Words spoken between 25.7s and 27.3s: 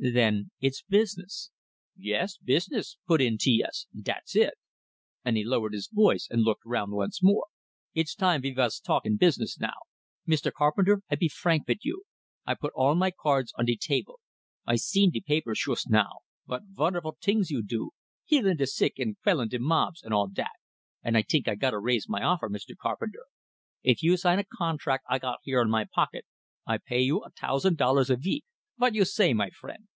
pocket, I pay you